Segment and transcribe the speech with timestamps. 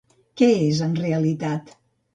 [0.41, 1.77] Què és, en realitat?